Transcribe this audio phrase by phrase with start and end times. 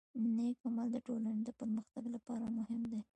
[0.35, 3.01] نیک عمل د ټولنې د پرمختګ لپاره مهم دی.